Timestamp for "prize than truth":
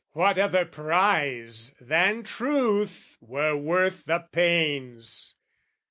0.65-3.19